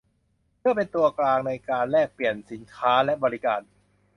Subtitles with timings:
[0.59, 3.61] เพื่อเป็นตัวกลางในการแลกเปลี่ยนสินค้าและบริการ